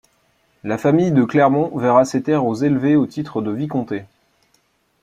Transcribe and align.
La 0.63 0.79
famille 0.79 1.11
de 1.11 1.23
Clermont 1.23 1.77
verra 1.77 2.05
ses 2.05 2.23
terres 2.23 2.47
au 2.47 2.55
élevées 2.55 2.95
au 2.95 3.05
titre 3.05 3.39
de 3.43 3.51
vicomté. 3.51 4.05